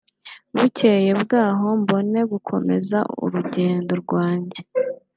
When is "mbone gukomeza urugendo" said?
1.81-3.93